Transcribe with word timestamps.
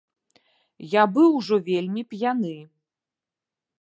Я 0.93 1.03
быў 1.17 1.29
ужо 1.39 1.55
вельмі 1.69 2.01
п'яны. 2.15 2.55